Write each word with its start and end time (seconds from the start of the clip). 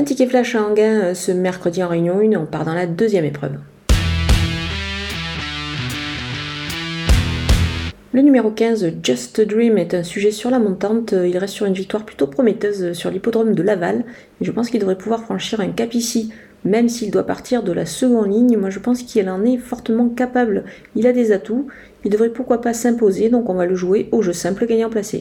Un 0.00 0.04
ticket 0.04 0.28
flash 0.28 0.54
à 0.54 0.62
Anguin 0.62 1.02
euh, 1.02 1.14
ce 1.14 1.30
mercredi 1.30 1.84
en 1.84 1.88
réunion 1.88 2.20
1, 2.20 2.34
on 2.40 2.46
part 2.46 2.64
dans 2.64 2.72
la 2.72 2.86
deuxième 2.86 3.26
épreuve. 3.26 3.56
Le 8.14 8.22
numéro 8.22 8.50
15, 8.50 8.94
Just 9.02 9.40
a 9.40 9.44
Dream, 9.44 9.76
est 9.76 9.92
un 9.92 10.02
sujet 10.02 10.30
sur 10.30 10.48
la 10.48 10.58
montante. 10.58 11.12
Il 11.12 11.36
reste 11.36 11.52
sur 11.52 11.66
une 11.66 11.74
victoire 11.74 12.06
plutôt 12.06 12.26
prometteuse 12.26 12.94
sur 12.94 13.10
l'hippodrome 13.10 13.54
de 13.54 13.62
Laval. 13.62 14.06
Et 14.40 14.46
je 14.46 14.50
pense 14.52 14.70
qu'il 14.70 14.80
devrait 14.80 14.96
pouvoir 14.96 15.22
franchir 15.22 15.60
un 15.60 15.68
cap 15.68 15.92
ici, 15.92 16.32
même 16.64 16.88
s'il 16.88 17.10
doit 17.10 17.26
partir 17.26 17.62
de 17.62 17.72
la 17.72 17.84
seconde 17.84 18.32
ligne. 18.32 18.56
Moi, 18.56 18.70
je 18.70 18.78
pense 18.78 19.02
qu'il 19.02 19.28
en 19.28 19.44
est 19.44 19.58
fortement 19.58 20.08
capable. 20.08 20.64
Il 20.96 21.06
a 21.06 21.12
des 21.12 21.30
atouts. 21.30 21.66
Il 22.06 22.10
devrait 22.10 22.30
pourquoi 22.30 22.62
pas 22.62 22.72
s'imposer, 22.72 23.28
donc 23.28 23.50
on 23.50 23.54
va 23.54 23.66
le 23.66 23.74
jouer 23.74 24.08
au 24.12 24.22
jeu 24.22 24.32
simple 24.32 24.64
gagnant 24.64 24.88
placé. 24.88 25.20